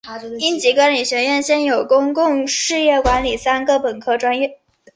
[0.39, 4.59] 应急管理学院现有公共事业管理三个本科专业。